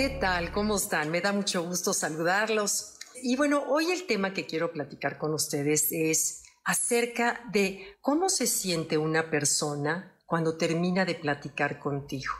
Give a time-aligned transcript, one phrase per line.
[0.00, 0.50] ¿Qué tal?
[0.50, 1.10] ¿Cómo están?
[1.10, 2.94] Me da mucho gusto saludarlos.
[3.22, 8.46] Y bueno, hoy el tema que quiero platicar con ustedes es acerca de cómo se
[8.46, 12.32] siente una persona cuando termina de platicar contigo.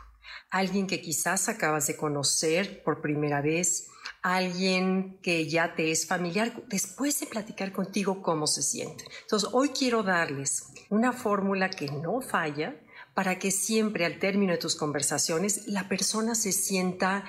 [0.48, 3.88] Alguien que quizás acabas de conocer por primera vez,
[4.22, 9.04] alguien que ya te es familiar, después de platicar contigo, cómo se siente.
[9.20, 12.74] Entonces, hoy quiero darles una fórmula que no falla
[13.14, 17.24] para que siempre al término de tus conversaciones la persona se sienta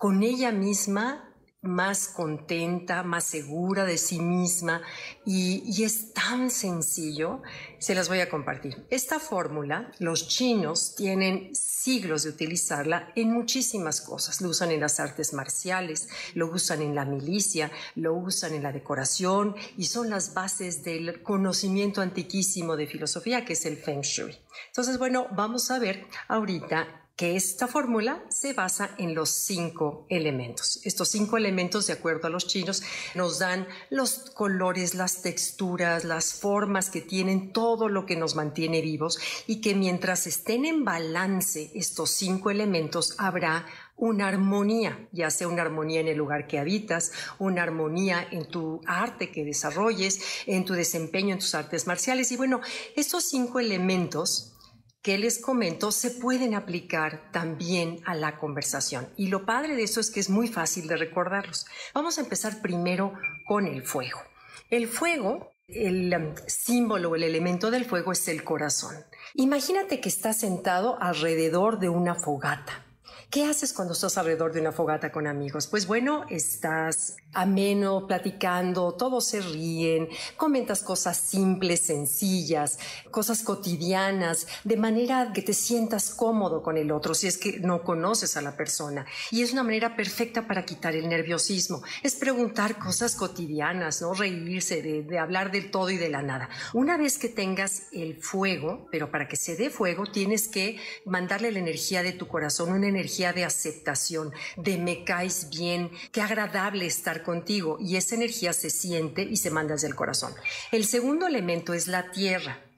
[0.00, 4.80] con ella misma más contenta, más segura de sí misma
[5.26, 7.42] y, es tan sencillo,
[7.78, 8.86] se las voy a compartir.
[8.88, 14.40] Esta fórmula, los chinos tienen siglos de utilizarla en muchísimas cosas.
[14.40, 18.72] Lo usan en las artes marciales, lo usan en la milicia, lo usan en la
[18.72, 24.34] decoración y son las bases del conocimiento antiquísimo de filosofía que es el Feng Shui.
[24.68, 30.80] Entonces, bueno, vamos a ver ahorita que esta fórmula se basa en los cinco elementos.
[30.84, 32.82] Estos cinco elementos, de acuerdo a los chinos,
[33.14, 38.80] nos dan los colores, las texturas, las formas que tienen, todo lo que nos mantiene
[38.80, 43.66] vivos y que mientras estén en balance estos cinco elementos habrá
[43.98, 48.80] una armonía, ya sea una armonía en el lugar que habitas, una armonía en tu
[48.86, 52.32] arte que desarrolles, en tu desempeño en tus artes marciales.
[52.32, 52.62] Y bueno,
[52.96, 54.54] estos cinco elementos
[55.02, 59.08] que les comento se pueden aplicar también a la conversación.
[59.16, 61.66] Y lo padre de eso es que es muy fácil de recordarlos.
[61.94, 63.14] Vamos a empezar primero
[63.46, 64.20] con el fuego.
[64.68, 68.94] El fuego, el um, símbolo el elemento del fuego es el corazón.
[69.34, 72.89] Imagínate que estás sentado alrededor de una fogata.
[73.30, 75.68] ¿Qué haces cuando estás alrededor de una fogata con amigos?
[75.68, 82.80] Pues bueno, estás ameno, platicando, todos se ríen, comentas cosas simples, sencillas,
[83.12, 87.84] cosas cotidianas, de manera que te sientas cómodo con el otro si es que no
[87.84, 89.06] conoces a la persona.
[89.30, 91.84] Y es una manera perfecta para quitar el nerviosismo.
[92.02, 96.48] Es preguntar cosas cotidianas, no reírse, de, de hablar del todo y de la nada.
[96.74, 101.52] Una vez que tengas el fuego, pero para que se dé fuego tienes que mandarle
[101.52, 106.86] la energía de tu corazón, una energía de aceptación, de me caes bien, qué agradable
[106.86, 110.32] estar contigo y esa energía se siente y se manda desde el corazón.
[110.72, 112.69] El segundo elemento es la tierra.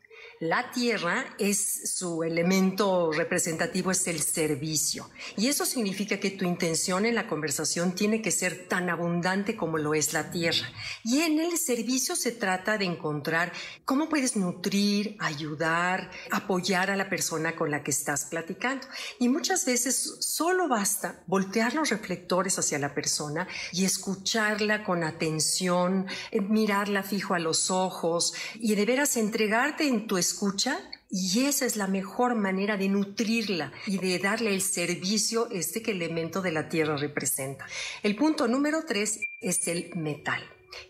[0.45, 5.09] La tierra es su elemento representativo, es el servicio.
[5.37, 9.79] Y eso significa que tu intención en la conversación tiene que ser tan abundante como
[9.79, 10.69] lo es la tierra.
[11.05, 13.53] Y en el servicio se trata de encontrar
[13.85, 18.89] cómo puedes nutrir, ayudar, apoyar a la persona con la que estás platicando.
[19.21, 26.09] Y muchas veces solo basta voltear los reflectores hacia la persona y escucharla con atención,
[26.33, 30.32] mirarla fijo a los ojos y de veras entregarte en tu escucha
[31.11, 35.91] y esa es la mejor manera de nutrirla y de darle el servicio este que
[35.91, 37.67] elemento de la tierra representa.
[38.03, 40.43] El punto número tres es el metal.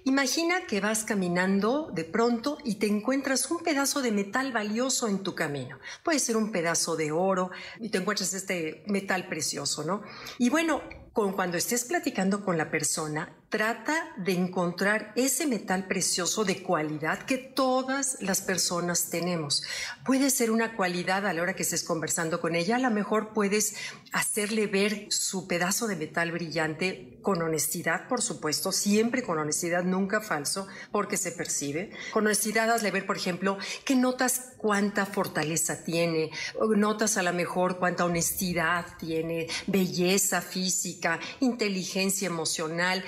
[0.04, 5.22] Imagina que vas caminando de pronto y te encuentras un pedazo de metal valioso en
[5.22, 5.78] tu camino.
[6.04, 10.02] Puede ser un pedazo de oro y te encuentras este metal precioso, ¿no?
[10.38, 10.82] Y bueno,
[11.12, 17.36] cuando estés platicando con la persona, trata de encontrar ese metal precioso de cualidad que
[17.36, 19.62] todas las personas tenemos.
[20.06, 23.34] Puede ser una cualidad a la hora que estés conversando con ella, a lo mejor
[23.34, 23.74] puedes
[24.10, 30.22] hacerle ver su pedazo de metal brillante con honestidad, por supuesto, siempre con honestidad, nunca
[30.22, 31.90] falso, porque se percibe.
[32.10, 36.30] Con honestidad hazle ver, por ejemplo, que notas cuánta fortaleza tiene,
[36.76, 43.04] notas a lo mejor cuánta honestidad tiene, belleza física, inteligencia emocional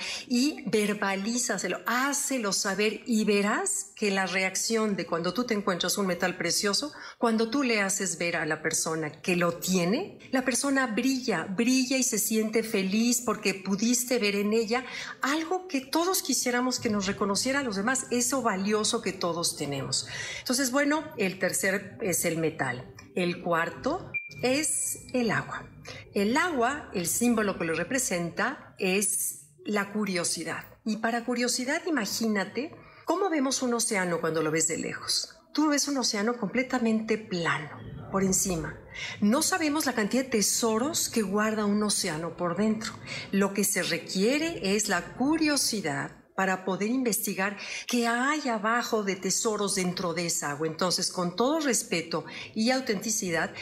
[0.65, 6.35] verbalízaselo, hácelo saber y verás que la reacción de cuando tú te encuentras un metal
[6.35, 11.45] precioso, cuando tú le haces ver a la persona que lo tiene, la persona brilla,
[11.45, 14.85] brilla y se siente feliz porque pudiste ver en ella
[15.21, 20.07] algo que todos quisiéramos que nos reconociera a los demás, eso valioso que todos tenemos.
[20.39, 22.93] Entonces, bueno, el tercer es el metal.
[23.15, 25.69] El cuarto es el agua.
[26.13, 30.63] El agua, el símbolo que lo representa, es la curiosidad.
[30.85, 32.73] Y para curiosidad, imagínate
[33.03, 35.35] cómo vemos un océano cuando lo ves de lejos.
[35.53, 37.69] Tú ves un océano completamente plano,
[38.11, 38.77] por encima.
[39.21, 42.93] No sabemos la cantidad de tesoros que guarda un océano por dentro.
[43.31, 47.57] Lo que se requiere es la curiosidad para poder investigar
[47.87, 50.67] qué hay abajo de tesoros dentro de esa agua.
[50.67, 53.53] Entonces, con todo respeto y autenticidad,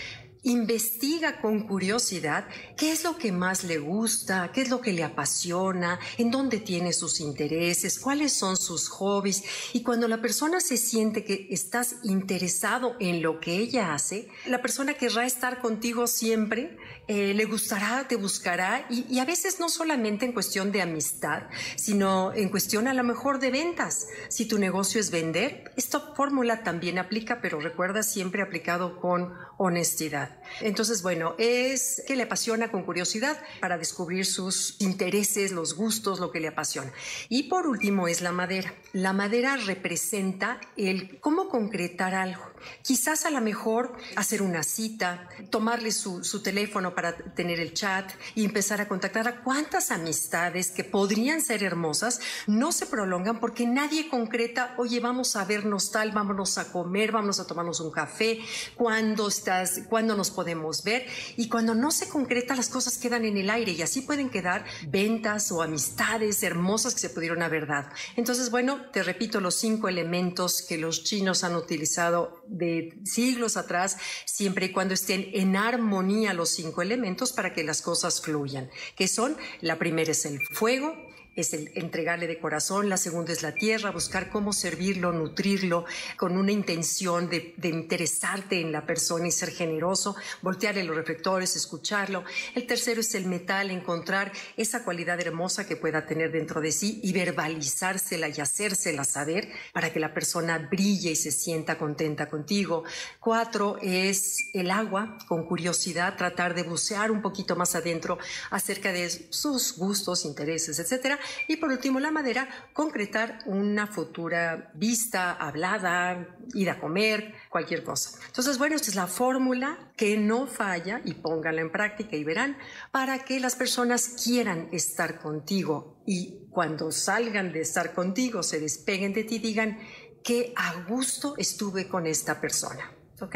[0.43, 2.47] investiga con curiosidad
[2.77, 6.59] qué es lo que más le gusta, qué es lo que le apasiona, en dónde
[6.59, 9.43] tiene sus intereses, cuáles son sus hobbies.
[9.73, 14.61] Y cuando la persona se siente que estás interesado en lo que ella hace, la
[14.61, 19.69] persona querrá estar contigo siempre, eh, le gustará, te buscará y, y a veces no
[19.69, 21.43] solamente en cuestión de amistad,
[21.75, 24.07] sino en cuestión a lo mejor de ventas.
[24.29, 30.32] Si tu negocio es vender, esta fórmula también aplica, pero recuerda siempre aplicado con honestidad.
[30.61, 36.31] Entonces, bueno, es que le apasiona con curiosidad para descubrir sus intereses, los gustos, lo
[36.31, 36.91] que le apasiona.
[37.29, 38.73] Y por último es la madera.
[38.93, 42.43] La madera representa el cómo concretar algo.
[42.81, 48.11] Quizás a lo mejor hacer una cita, tomarle su, su teléfono para tener el chat
[48.35, 53.65] y empezar a contactar a cuántas amistades que podrían ser hermosas no se prolongan porque
[53.65, 58.39] nadie concreta, oye, vamos a vernos tal, vámonos a comer, vamos a tomarnos un café,
[58.75, 61.05] cuándo estás, cuándo nos podemos ver
[61.37, 64.65] y cuando no se concreta las cosas quedan en el aire y así pueden quedar
[64.87, 67.89] ventas o amistades hermosas que se pudieron haber dado.
[68.15, 73.97] Entonces, bueno, te repito los cinco elementos que los chinos han utilizado de siglos atrás,
[74.25, 79.07] siempre y cuando estén en armonía los cinco elementos para que las cosas fluyan, que
[79.07, 80.95] son, la primera es el fuego,
[81.35, 85.85] es el entregarle de corazón, la segunda es la tierra, buscar cómo servirlo, nutrirlo
[86.17, 92.23] con una intención de, interesarte en la persona y ser generoso, voltearle los reflectores, escucharlo.
[92.53, 96.99] El tercero es el metal, encontrar esa cualidad hermosa que pueda tener dentro de sí
[97.03, 102.83] y verbalizársela y hacérsela saber para que la persona brille y se sienta contenta contigo.
[103.19, 108.19] Cuatro es el agua, con curiosidad, tratar de bucear un poquito más adentro
[108.51, 115.33] acerca de sus gustos, intereses, etcétera y por último, la madera, concretar una futura vista,
[115.33, 118.19] hablada, ir a comer, cualquier cosa.
[118.27, 122.57] Entonces, bueno, esta es la fórmula que no falla y póngala en práctica y verán
[122.91, 129.13] para que las personas quieran estar contigo y cuando salgan de estar contigo, se despeguen
[129.13, 129.79] de ti, digan
[130.23, 132.92] que a gusto estuve con esta persona.
[133.19, 133.35] ¿Ok?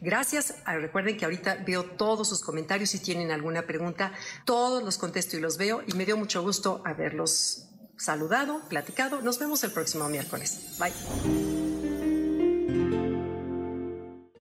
[0.00, 0.56] Gracias.
[0.64, 2.90] Ah, recuerden que ahorita veo todos sus comentarios.
[2.90, 4.12] Si tienen alguna pregunta,
[4.44, 5.82] todos los contesto y los veo.
[5.86, 7.66] Y me dio mucho gusto haberlos
[7.96, 9.22] saludado, platicado.
[9.22, 10.76] Nos vemos el próximo miércoles.
[10.78, 11.53] Bye.